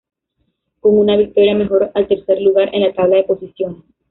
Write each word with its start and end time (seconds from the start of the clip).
Con 0.79 0.97
una 0.97 1.15
victoria, 1.15 1.53
mejoró 1.53 1.91
al 1.93 2.07
tercer 2.07 2.41
lugar 2.41 2.71
en 2.73 2.81
la 2.81 2.91
tabla 2.91 3.17
de 3.17 3.23
posiciones. 3.25 3.83